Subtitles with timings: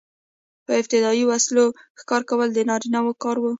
[0.65, 1.65] په ابتدايي وسلو
[1.99, 3.45] ښکار کول د نارینه وو کار و.